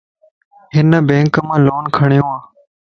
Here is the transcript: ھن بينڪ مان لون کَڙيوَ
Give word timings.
ھن 0.75 0.89
بينڪ 1.07 1.33
مان 1.47 1.59
لون 1.65 1.83
کَڙيوَ 1.95 2.33